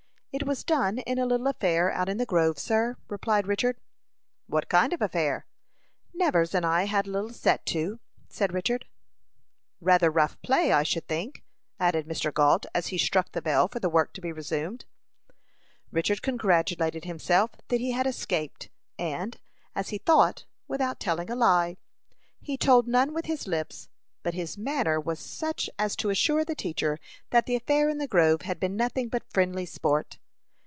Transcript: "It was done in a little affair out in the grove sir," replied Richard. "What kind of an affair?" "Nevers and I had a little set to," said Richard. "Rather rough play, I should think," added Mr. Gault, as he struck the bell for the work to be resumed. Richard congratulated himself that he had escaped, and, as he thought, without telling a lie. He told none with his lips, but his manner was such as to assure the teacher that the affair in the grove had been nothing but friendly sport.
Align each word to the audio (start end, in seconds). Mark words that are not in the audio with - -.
"It 0.33 0.47
was 0.47 0.63
done 0.63 0.99
in 0.99 1.19
a 1.19 1.25
little 1.25 1.47
affair 1.47 1.91
out 1.91 2.07
in 2.07 2.15
the 2.15 2.25
grove 2.25 2.57
sir," 2.57 2.95
replied 3.09 3.47
Richard. 3.47 3.81
"What 4.47 4.69
kind 4.69 4.93
of 4.93 5.01
an 5.01 5.05
affair?" 5.07 5.45
"Nevers 6.13 6.55
and 6.55 6.65
I 6.65 6.85
had 6.85 7.05
a 7.05 7.09
little 7.11 7.33
set 7.33 7.65
to," 7.67 7.99
said 8.29 8.53
Richard. 8.53 8.85
"Rather 9.81 10.09
rough 10.09 10.41
play, 10.41 10.71
I 10.71 10.83
should 10.83 11.05
think," 11.05 11.43
added 11.81 12.07
Mr. 12.07 12.33
Gault, 12.33 12.65
as 12.73 12.87
he 12.87 12.97
struck 12.97 13.33
the 13.33 13.41
bell 13.41 13.67
for 13.67 13.81
the 13.81 13.89
work 13.89 14.13
to 14.13 14.21
be 14.21 14.31
resumed. 14.31 14.85
Richard 15.91 16.21
congratulated 16.21 17.03
himself 17.03 17.51
that 17.67 17.81
he 17.81 17.91
had 17.91 18.07
escaped, 18.07 18.69
and, 18.97 19.37
as 19.75 19.89
he 19.89 19.97
thought, 19.97 20.45
without 20.65 21.01
telling 21.01 21.29
a 21.29 21.35
lie. 21.35 21.75
He 22.39 22.55
told 22.55 22.87
none 22.87 23.13
with 23.13 23.25
his 23.25 23.47
lips, 23.49 23.89
but 24.23 24.33
his 24.33 24.57
manner 24.57 24.97
was 24.97 25.19
such 25.19 25.69
as 25.77 25.93
to 25.97 26.09
assure 26.09 26.45
the 26.45 26.55
teacher 26.55 26.99
that 27.31 27.47
the 27.47 27.55
affair 27.57 27.89
in 27.89 27.97
the 27.97 28.07
grove 28.07 28.43
had 28.43 28.61
been 28.61 28.77
nothing 28.77 29.09
but 29.09 29.29
friendly 29.33 29.65
sport. 29.65 30.17